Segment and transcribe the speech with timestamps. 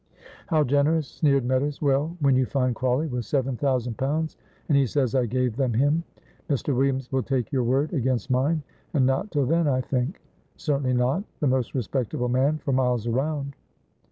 [0.47, 1.79] "How generous!" sneered Meadows.
[1.79, 4.35] "Well, when you find Crawley with seven thousand pounds,
[4.67, 6.03] and he says I gave them him,
[6.49, 6.75] Mr.
[6.75, 8.63] Williams will take your word against mine,
[8.95, 10.19] and not till then, I think."
[10.57, 13.55] "Certainly not the most respectable man for miles round!"